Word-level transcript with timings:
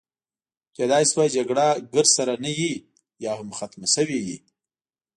کیدای 0.75 1.03
شوه 1.11 1.25
جګړه 1.35 1.67
ګرد 1.93 2.09
سره 2.17 2.33
نه 2.43 2.51
وي، 2.57 2.73
یا 3.25 3.31
هم 3.39 3.49
ختمه 3.57 3.87
شوې 3.95 4.19
وي. 4.25 4.37